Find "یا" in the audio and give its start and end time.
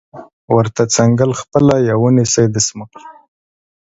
1.87-1.95